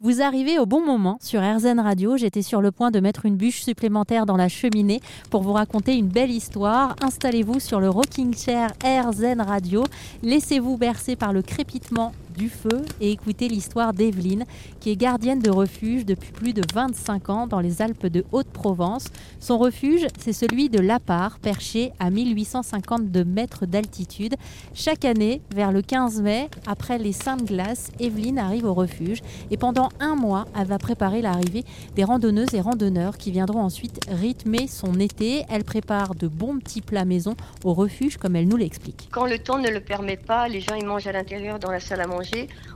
Vous 0.00 0.22
arrivez 0.22 0.60
au 0.60 0.66
bon 0.66 0.80
moment 0.80 1.18
sur 1.20 1.40
RZN 1.40 1.80
Radio. 1.80 2.16
J'étais 2.16 2.42
sur 2.42 2.60
le 2.60 2.70
point 2.70 2.92
de 2.92 3.00
mettre 3.00 3.26
une 3.26 3.34
bûche 3.34 3.62
supplémentaire 3.62 4.26
dans 4.26 4.36
la 4.36 4.48
cheminée 4.48 5.00
pour 5.28 5.42
vous 5.42 5.52
raconter 5.52 5.96
une 5.96 6.06
belle 6.06 6.30
histoire. 6.30 6.94
Installez-vous 7.02 7.58
sur 7.58 7.80
le 7.80 7.90
rocking 7.90 8.32
chair 8.32 8.70
RZN 8.84 9.40
Radio. 9.40 9.82
Laissez-vous 10.22 10.76
bercer 10.76 11.16
par 11.16 11.32
le 11.32 11.42
crépitement 11.42 12.12
du 12.38 12.48
feu 12.48 12.84
et 13.00 13.10
écoutez 13.10 13.48
l'histoire 13.48 13.92
d'Evelyne, 13.92 14.44
qui 14.80 14.90
est 14.90 14.96
gardienne 14.96 15.40
de 15.40 15.50
refuge 15.50 16.06
depuis 16.06 16.30
plus 16.30 16.52
de 16.52 16.62
25 16.72 17.30
ans 17.30 17.46
dans 17.48 17.58
les 17.58 17.82
Alpes 17.82 18.06
de 18.06 18.24
Haute-Provence. 18.30 19.06
Son 19.40 19.58
refuge, 19.58 20.06
c'est 20.18 20.32
celui 20.32 20.68
de 20.68 20.78
Lapar, 20.78 21.40
perché 21.40 21.92
à 21.98 22.10
1852 22.10 23.24
mètres 23.24 23.66
d'altitude. 23.66 24.36
Chaque 24.72 25.04
année, 25.04 25.42
vers 25.52 25.72
le 25.72 25.82
15 25.82 26.22
mai, 26.22 26.48
après 26.66 26.98
les 26.98 27.12
Saintes 27.12 27.44
Glaces, 27.44 27.90
Evelyne 27.98 28.38
arrive 28.38 28.66
au 28.66 28.74
refuge 28.74 29.20
et 29.50 29.56
pendant 29.56 29.88
un 29.98 30.14
mois, 30.14 30.46
elle 30.56 30.68
va 30.68 30.78
préparer 30.78 31.20
l'arrivée 31.20 31.64
des 31.96 32.04
randonneuses 32.04 32.54
et 32.54 32.60
randonneurs 32.60 33.18
qui 33.18 33.32
viendront 33.32 33.62
ensuite 33.62 34.00
rythmer 34.08 34.68
son 34.68 35.00
été. 35.00 35.42
Elle 35.50 35.64
prépare 35.64 36.14
de 36.14 36.28
bons 36.28 36.58
petits 36.60 36.82
plats 36.82 37.04
maison 37.04 37.34
au 37.64 37.74
refuge, 37.74 38.16
comme 38.16 38.36
elle 38.36 38.46
nous 38.46 38.56
l'explique. 38.56 39.08
Quand 39.10 39.26
le 39.26 39.40
temps 39.40 39.58
ne 39.58 39.70
le 39.70 39.80
permet 39.80 40.16
pas, 40.16 40.46
les 40.46 40.60
gens 40.60 40.76
ils 40.76 40.86
mangent 40.86 41.08
à 41.08 41.12
l'intérieur 41.12 41.58
dans 41.58 41.72
la 41.72 41.80
salle 41.80 42.00
à 42.00 42.06
manger 42.06 42.27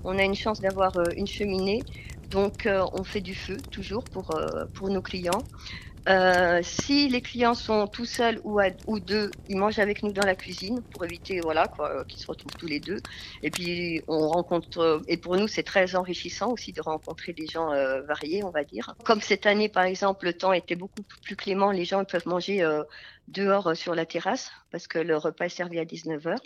on 0.04 0.18
a 0.18 0.22
une 0.22 0.34
chance 0.34 0.60
d'avoir 0.60 0.96
euh, 0.96 1.04
une 1.16 1.26
cheminée, 1.26 1.82
donc 2.28 2.66
euh, 2.66 2.84
on 2.92 3.04
fait 3.04 3.20
du 3.20 3.34
feu 3.34 3.56
toujours 3.70 4.04
pour, 4.04 4.34
euh, 4.36 4.64
pour 4.74 4.88
nos 4.90 5.02
clients. 5.02 5.42
si 6.62 7.08
les 7.08 7.20
clients 7.20 7.54
sont 7.54 7.86
tout 7.86 8.04
seuls 8.04 8.40
ou, 8.42 8.60
ou 8.88 8.98
deux, 8.98 9.30
ils 9.48 9.56
mangent 9.56 9.78
avec 9.78 10.02
nous 10.02 10.12
dans 10.12 10.26
la 10.26 10.34
cuisine 10.34 10.82
pour 10.90 11.04
éviter 11.04 11.40
voilà 11.40 11.68
quoi 11.68 12.04
qu'ils 12.08 12.20
se 12.20 12.26
retrouvent 12.26 12.56
tous 12.58 12.66
les 12.66 12.80
deux. 12.80 13.00
Et 13.44 13.50
puis 13.50 14.02
on 14.08 14.28
rencontre 14.28 15.00
et 15.06 15.16
pour 15.16 15.36
nous 15.36 15.46
c'est 15.46 15.62
très 15.62 15.94
enrichissant 15.94 16.50
aussi 16.50 16.72
de 16.72 16.82
rencontrer 16.82 17.32
des 17.32 17.46
gens 17.46 17.68
variés, 18.12 18.42
on 18.42 18.50
va 18.50 18.64
dire. 18.64 18.96
Comme 19.04 19.20
cette 19.20 19.46
année 19.46 19.68
par 19.68 19.84
exemple, 19.84 20.24
le 20.24 20.32
temps 20.32 20.52
était 20.52 20.74
beaucoup 20.74 21.04
plus 21.22 21.36
clément, 21.36 21.70
les 21.70 21.84
gens 21.84 22.04
peuvent 22.04 22.26
manger 22.26 22.56
dehors 23.28 23.76
sur 23.76 23.94
la 23.94 24.04
terrasse 24.04 24.50
parce 24.72 24.88
que 24.88 24.98
le 24.98 25.16
repas 25.16 25.44
est 25.44 25.56
servi 25.60 25.78
à 25.78 25.84
19 25.84 26.24
h 26.24 26.36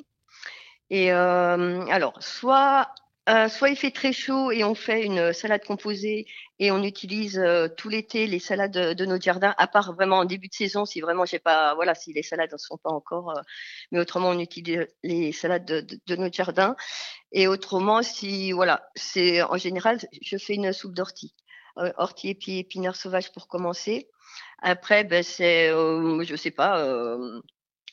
et 0.91 1.13
euh, 1.13 1.87
alors, 1.89 2.23
soit 2.23 2.89
euh, 3.29 3.49
soit 3.49 3.71
il 3.71 3.77
fait 3.77 3.91
très 3.91 4.13
chaud 4.13 4.53
et 4.53 4.63
on 4.63 4.77
fait 4.77 5.05
une 5.05 5.33
salade 5.33 5.65
composée 5.65 6.27
et 6.61 6.71
on 6.71 6.85
utilise 6.85 7.39
euh, 7.41 7.67
tout 7.67 7.89
l'été 7.89 8.29
les 8.29 8.39
salades 8.39 8.71
de, 8.71 8.93
de, 8.93 9.05
notre 9.05 9.25
jardin, 9.25 9.53
à 9.59 9.67
part 9.67 9.95
vraiment 9.95 10.19
en 10.19 10.25
début 10.25 10.47
de 10.47 10.55
saison, 10.55 10.85
si 10.85 11.01
vraiment 11.01 11.25
j'ai 11.25 11.41
pas, 11.41 11.75
voilà, 11.75 11.97
si 11.97 12.13
les 12.13 12.23
salades 12.23 12.53
ne 12.53 12.57
sont 12.57 12.79
pas 12.79 12.91
encore, 12.91 13.31
euh, 13.31 13.43
mais 13.91 13.99
autrement 13.99 14.29
on 14.29 14.39
utilise 14.39 14.87
les 15.03 15.33
salades 15.33 15.65
de, 15.65 15.81
de, 15.81 15.99
de, 16.07 16.17
notre 16.17 16.37
jardin. 16.37 16.77
Et 17.33 17.49
autrement, 17.49 18.03
si 18.03 18.53
voilà, 18.53 18.89
c'est 18.95 19.43
en 19.43 19.57
général, 19.57 19.99
je 20.23 20.37
fais 20.39 20.55
une 20.55 20.73
soupe 20.73 20.95
d'ortie, 20.95 21.35
euh, 21.79 21.93
ortie 21.99 22.31
et 22.31 22.35
puis 22.37 22.59
épinards 22.59 22.97
sauvages 22.97 23.33
pour 23.33 23.49
commencer. 23.49 24.09
Après, 24.63 25.03
ben 25.03 25.25
c'est, 25.25 25.69
je 25.71 26.37
sais 26.37 26.51
pas 26.53 26.79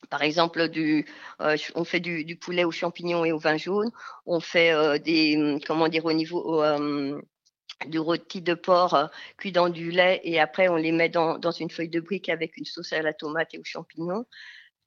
par 0.09 0.22
exemple, 0.22 0.59
euh, 0.59 1.58
on 1.76 1.84
fait 1.84 2.00
du, 2.00 2.36
poulet 2.36 2.64
aux 2.64 2.72
champignons 2.72 3.26
et 3.26 3.32
au 3.32 3.38
vin 3.38 3.58
jaune. 3.58 3.92
On 4.26 4.40
fait 4.40 4.72
euh, 4.72 4.98
des, 4.98 5.38
hum, 5.38 5.59
comment 5.62 5.88
dire, 5.88 6.06
au 6.06 6.14
niveau 6.14 6.64
euh, 6.64 7.22
du 7.88 8.00
rôti 8.00 8.42
de 8.42 8.54
porc 8.54 8.94
euh, 8.94 9.08
cuit 9.38 9.52
dans 9.52 9.70
du 9.70 9.92
lait 9.92 10.22
et 10.24 10.40
après 10.40 10.68
on 10.70 10.76
les 10.76 10.92
met 10.92 11.09
dans, 11.09 11.38
dans, 11.38 11.52
une 11.52 11.70
feuille 11.70 11.90
de 11.90 12.00
brique 12.00 12.30
avec 12.30 12.58
une 12.58 12.66
sauce 12.66 12.94
à 12.94 13.02
la 13.02 13.14
tomate 13.14 13.54
et 13.54 13.59
aux 13.59 13.64
champignons. 13.64 14.26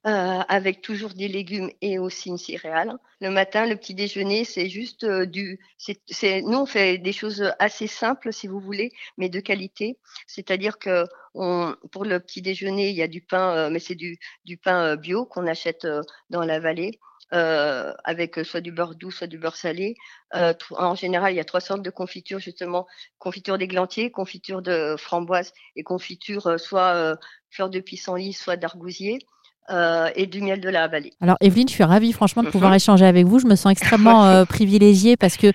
Euh, 0.06 0.38
avec 0.48 0.82
toujours 0.82 1.14
des 1.14 1.26
légumes 1.26 1.68
et 1.80 1.98
aussi 1.98 2.28
une 2.28 2.38
céréale. 2.38 2.96
Le 3.20 3.28
matin, 3.28 3.66
le 3.66 3.74
petit 3.74 3.92
déjeuner, 3.92 4.44
c'est 4.44 4.68
juste 4.68 5.02
euh, 5.02 5.26
du. 5.26 5.58
C'est, 5.78 6.42
nous, 6.42 6.58
on 6.58 6.66
fait 6.66 6.98
des 6.98 7.12
choses 7.12 7.52
assez 7.58 7.88
simples, 7.88 8.32
si 8.32 8.46
vous 8.46 8.60
voulez, 8.60 8.92
mais 9.18 9.28
de 9.28 9.40
qualité. 9.40 9.98
C'est-à-dire 10.28 10.78
que 10.78 11.06
on, 11.34 11.74
pour 11.90 12.04
le 12.04 12.20
petit 12.20 12.40
déjeuner, 12.40 12.90
il 12.90 12.94
y 12.94 13.02
a 13.02 13.08
du 13.08 13.20
pain, 13.20 13.56
euh, 13.56 13.68
mais 13.68 13.80
c'est 13.80 13.96
du, 13.96 14.16
du 14.44 14.56
pain 14.56 14.94
bio 14.94 15.24
qu'on 15.26 15.48
achète 15.48 15.88
dans 16.30 16.42
la 16.44 16.60
vallée. 16.60 17.00
Euh, 17.32 17.92
avec 18.04 18.36
soit 18.44 18.60
du 18.60 18.70
beurre 18.70 18.94
doux, 18.94 19.10
soit 19.10 19.26
du 19.26 19.38
beurre 19.38 19.56
salé. 19.56 19.96
Euh, 20.36 20.54
en 20.70 20.94
général, 20.94 21.32
il 21.32 21.36
y 21.36 21.40
a 21.40 21.44
trois 21.44 21.60
sortes 21.60 21.82
de 21.82 21.90
confitures, 21.90 22.38
justement, 22.38 22.86
confiture 23.18 23.58
d'églantier, 23.58 24.12
confiture 24.12 24.62
de 24.62 24.94
framboise 24.96 25.52
et 25.74 25.82
confiture 25.82 26.60
soit 26.60 27.18
fleur 27.50 27.70
de 27.70 27.80
pissenlit, 27.80 28.32
soit 28.32 28.56
d'argousier. 28.56 29.18
Euh, 29.70 30.08
et 30.14 30.26
du 30.26 30.42
miel 30.42 30.60
de 30.60 30.68
la 30.68 30.86
vallée. 30.86 31.12
Alors 31.20 31.36
Evelyne, 31.40 31.68
je 31.68 31.72
suis 31.72 31.82
ravie 31.82 32.12
franchement 32.12 32.44
de 32.44 32.50
pouvoir 32.50 32.70
mhm. 32.70 32.76
échanger 32.76 33.04
avec 33.04 33.26
vous. 33.26 33.40
Je 33.40 33.46
me 33.46 33.56
sens 33.56 33.72
extrêmement 33.72 34.24
euh, 34.26 34.44
privilégiée 34.44 35.16
parce 35.16 35.36
que 35.36 35.50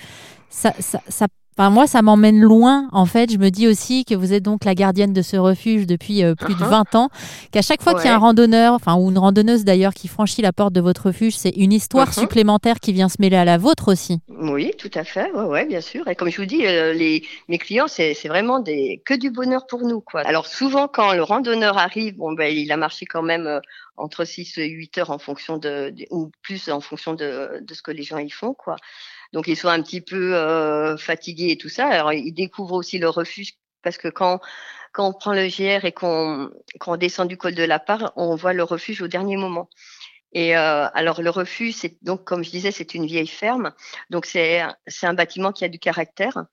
ça, 0.50 0.74
ça, 0.80 1.02
ça 1.08 1.28
Enfin, 1.58 1.70
moi, 1.70 1.86
ça 1.86 2.02
m'emmène 2.02 2.40
loin. 2.40 2.88
En 2.94 3.06
fait, 3.06 3.32
je 3.32 3.38
me 3.38 3.50
dis 3.50 3.68
aussi 3.68 4.06
que 4.06 4.16
vous 4.16 4.32
êtes 4.32 4.44
donc 4.44 4.64
la 4.64 4.74
gardienne 4.74 5.12
de 5.12 5.22
ce 5.22 5.36
refuge 5.36 5.86
depuis 5.86 6.24
euh, 6.24 6.34
plus 6.34 6.56
de 6.56 6.60
20 6.64 6.94
uh-huh. 6.94 6.98
ans. 6.98 7.10
Qu'à 7.52 7.62
chaque 7.62 7.82
fois 7.82 7.94
qu'il 7.94 8.06
y 8.06 8.08
a 8.08 8.16
un 8.16 8.20
randonneur, 8.20 8.74
enfin, 8.74 8.96
ou 8.96 9.10
une 9.12 9.18
randonneuse 9.18 9.66
d'ailleurs, 9.66 9.94
qui 9.94 10.08
franchit 10.08 10.42
la 10.42 10.54
porte 10.54 10.72
de 10.72 10.80
votre 10.80 11.08
refuge, 11.08 11.36
c'est 11.36 11.50
une 11.50 11.74
histoire 11.74 12.10
uh-huh. 12.10 12.22
supplémentaire 12.22 12.80
qui 12.80 12.94
vient 12.94 13.10
se 13.10 13.18
mêler 13.20 13.36
à 13.36 13.44
la 13.44 13.58
vôtre 13.58 13.92
aussi. 13.92 14.20
Oui, 14.30 14.72
tout 14.78 14.92
à 14.94 15.04
fait. 15.04 15.30
Ouais, 15.34 15.44
ouais 15.44 15.66
bien 15.66 15.82
sûr. 15.82 16.08
Et 16.08 16.16
comme 16.16 16.30
je 16.30 16.38
vous 16.38 16.48
dis, 16.48 16.60
les, 16.60 17.24
mes 17.50 17.58
clients, 17.58 17.88
c'est 17.88 18.16
vraiment 18.28 18.60
des, 18.60 19.02
que 19.06 19.14
du 19.14 19.30
bonheur 19.30 19.68
pour 19.68 19.82
nous, 19.82 20.00
quoi. 20.00 20.22
Alors, 20.22 20.48
souvent, 20.48 20.88
quand 20.88 21.14
le 21.14 21.24
randonneur 21.24 21.78
arrive, 21.78 22.16
bon, 22.16 22.32
ben, 22.32 22.56
il 22.56 22.72
a 22.72 22.78
marché 22.78 23.06
quand 23.06 23.24
même 23.24 23.60
entre 23.98 24.26
6 24.26 24.58
et 24.58 24.68
8 24.68 24.98
heures 25.00 25.12
en 25.12 25.20
fonction 25.20 25.58
de, 25.58 25.94
ou 26.10 26.32
plus 26.42 26.70
en 26.70 26.80
fonction 26.82 27.14
de, 27.14 27.60
de 27.62 27.74
ce 27.74 27.82
que 27.82 27.92
les 27.92 28.04
gens 28.04 28.18
y 28.18 28.30
font, 28.30 28.54
quoi. 28.54 28.78
Donc 29.34 29.48
ils 29.48 29.58
sont 29.58 29.70
un 29.70 29.82
petit 29.82 30.02
peu 30.02 30.36
euh, 30.36 30.98
fatigués 30.98 31.52
et 31.52 31.58
tout 31.58 31.70
ça. 31.70 31.88
Alors 31.88 32.14
ils 32.14 32.34
découvrent 32.34 32.74
aussi 32.74 33.00
le 33.00 33.10
refuge 33.10 33.54
parce 33.84 33.98
que 33.98 34.08
quand 34.08 34.40
quand 34.94 35.08
on 35.08 35.14
prend 35.14 35.34
le 35.34 35.48
GR 35.48 35.86
et 35.86 35.92
qu'on 35.94 36.50
qu'on 36.80 36.98
descend 36.98 37.28
du 37.28 37.38
col 37.38 37.56
de 37.56 37.64
la 37.64 37.80
Part, 37.80 38.14
on 38.16 38.36
voit 38.36 38.54
le 38.54 38.64
refuge 38.64 39.02
au 39.02 39.08
dernier 39.08 39.38
moment. 39.38 39.70
Et 40.34 40.58
euh, 40.58 40.88
alors 40.94 41.22
le 41.22 41.30
refuge, 41.30 41.76
c'est 41.76 42.04
donc 42.04 42.24
comme 42.24 42.44
je 42.44 42.52
disais, 42.52 42.72
c'est 42.72 42.94
une 42.94 43.06
vieille 43.06 43.28
ferme, 43.28 43.74
donc 44.10 44.26
c'est 44.26 44.64
c'est 44.88 45.08
un 45.08 45.14
bâtiment 45.14 45.52
qui 45.52 45.66
a 45.66 45.70
du 45.70 45.80
caractère. 45.80 46.46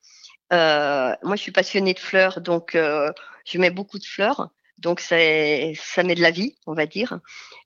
Euh, 0.53 1.15
moi, 1.23 1.35
je 1.35 1.41
suis 1.41 1.51
passionnée 1.51 1.93
de 1.93 1.99
fleurs, 1.99 2.41
donc 2.41 2.75
euh, 2.75 3.11
je 3.45 3.57
mets 3.59 3.69
beaucoup 3.69 3.99
de 3.99 4.05
fleurs. 4.05 4.49
Donc 4.79 5.01
ça, 5.01 5.17
met 5.17 5.75
de 6.15 6.21
la 6.21 6.31
vie, 6.31 6.55
on 6.65 6.73
va 6.73 6.85
dire. 6.85 7.19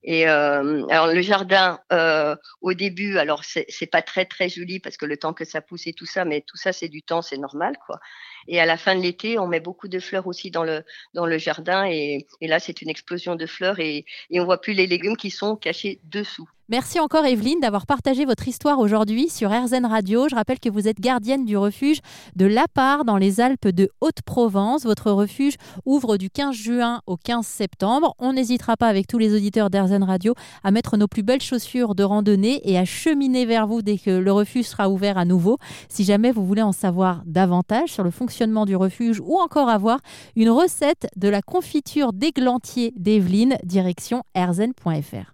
Et 0.04 0.28
euh, 0.28 0.84
alors 0.90 1.08
le 1.08 1.22
jardin 1.22 1.80
euh, 1.92 2.36
au 2.62 2.74
début, 2.74 3.18
alors 3.18 3.44
c'est 3.44 3.86
pas 3.86 4.02
très 4.02 4.26
très 4.26 4.50
joli 4.50 4.80
parce 4.80 4.98
que 4.98 5.06
le 5.06 5.16
temps 5.18 5.34
que 5.34 5.46
ça 5.46 5.62
pousse 5.62 5.86
et 5.86 5.94
tout 5.94 6.08
ça, 6.08 6.26
mais 6.26 6.42
tout 6.42 6.58
ça 6.58 6.74
c'est 6.74 6.90
du 6.90 7.04
temps, 7.04 7.22
c'est 7.22 7.38
normal 7.38 7.76
quoi. 7.86 8.00
Et 8.48 8.60
à 8.60 8.66
la 8.66 8.78
fin 8.78 8.96
de 8.96 9.02
l'été, 9.02 9.38
on 9.38 9.48
met 9.48 9.60
beaucoup 9.60 9.88
de 9.88 10.00
fleurs 10.00 10.26
aussi 10.26 10.50
dans 10.50 10.64
le 10.64 10.84
dans 11.14 11.28
le 11.28 11.38
jardin 11.38 11.86
et, 11.86 12.26
et 12.42 12.48
là 12.48 12.60
c'est 12.60 12.82
une 12.82 12.90
explosion 12.90 13.36
de 13.36 13.46
fleurs 13.46 13.80
et, 13.80 14.06
et 14.32 14.40
on 14.40 14.46
voit 14.46 14.60
plus 14.60 14.74
les 14.74 14.88
légumes 14.88 15.16
qui 15.16 15.30
sont 15.30 15.56
cachés 15.56 16.02
dessous. 16.06 16.50
Merci 16.74 17.00
encore 17.00 17.24
Evelyne 17.28 17.60
d'avoir 17.60 17.86
partagé 17.86 18.26
votre 18.26 18.48
histoire 18.48 18.80
aujourd'hui 18.80 19.30
sur 19.30 19.52
RZN 19.52 19.86
Radio. 19.86 20.28
Je 20.28 20.34
rappelle 20.34 20.60
que 20.60 20.72
vous 20.72 20.88
êtes 20.88 21.00
gardienne 21.00 21.46
du 21.46 21.56
refuge 21.56 22.00
de 22.36 22.48
Lapar 22.48 23.06
dans 23.06 23.18
les 23.18 23.42
Alpes 23.42 23.68
de 23.68 23.92
Haute-Provence. 24.02 24.84
Votre 24.84 25.12
refuge 25.12 25.54
ouvre 25.86 26.18
du 26.18 26.32
15 26.32 26.56
juin 26.56 27.02
au 27.06 27.16
15 27.16 27.46
septembre. 27.46 28.16
On 28.18 28.34
n'hésitera 28.34 28.76
pas 28.76 28.88
avec 28.88 29.06
tous 29.06 29.20
les 29.20 29.36
auditeurs 29.36 29.70
d'RZN 29.70 30.02
Radio 30.02 30.34
à 30.64 30.72
mettre 30.72 30.98
nos 30.98 31.08
plus 31.08 31.22
belles 31.22 31.44
chaussures 31.44 31.94
de 31.94 32.04
randonnée 32.04 32.60
et 32.68 32.80
à 32.80 32.86
cheminer 32.86 33.46
vers 33.46 33.68
vous 33.68 33.84
dès 33.84 34.00
que 34.00 34.10
le 34.10 34.32
refuge 34.32 34.66
sera 34.66 34.90
ouvert 34.90 35.20
à 35.20 35.26
nouveau. 35.26 35.60
Si 35.90 36.04
jamais 36.04 36.32
vous 36.32 36.44
voulez 36.44 36.64
en 36.64 36.72
savoir 36.72 37.22
davantage 37.28 37.90
sur 37.90 38.04
le 38.04 38.10
fonctionnement 38.10 38.66
du 38.66 38.76
refuge 38.76 39.22
ou 39.24 39.38
encore 39.38 39.70
avoir 39.70 40.00
une 40.36 40.50
recette 40.50 41.06
de 41.18 41.28
la 41.28 41.44
confiture 41.44 42.14
d'églantier 42.14 42.96
d'Evelyne, 42.98 43.58
direction 43.64 44.24
rzn.fr. 44.36 45.34